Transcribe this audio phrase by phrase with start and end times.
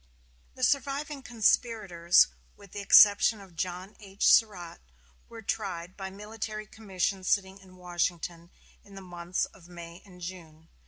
[0.55, 2.25] The surviving conspirators,
[2.57, 4.27] with the exception of John H.
[4.33, 4.81] Surratt,
[5.29, 8.49] were tried by military commission sitting in Washington
[8.83, 10.69] in the months of May and June.